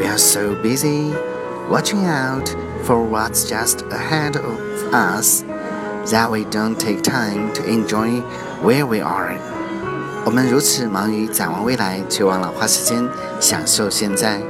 [0.00, 1.12] We are so busy
[1.68, 2.48] watching out
[2.84, 4.58] for what's just ahead of
[4.94, 5.44] us
[6.10, 8.22] that we don't take time to enjoy
[8.62, 9.36] where we are.
[10.24, 13.06] 我们如此忙于展望未来，却忘了花时间
[13.40, 14.40] 享受现在。